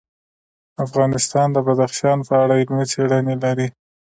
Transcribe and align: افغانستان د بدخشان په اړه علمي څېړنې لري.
افغانستان 0.85 1.47
د 1.53 1.57
بدخشان 1.67 2.17
په 2.27 2.33
اړه 2.43 2.53
علمي 2.61 2.85
څېړنې 2.91 3.35
لري. 3.43 3.67